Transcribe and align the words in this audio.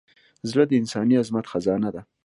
زړه 0.49 0.63
د 0.67 0.71
انساني 0.81 1.15
عظمت 1.21 1.45
خزانه 1.51 1.89
ده. 1.95 2.01